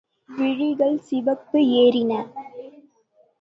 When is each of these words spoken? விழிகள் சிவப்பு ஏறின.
விழிகள் 0.29 0.97
சிவப்பு 0.99 1.59
ஏறின. 1.83 2.11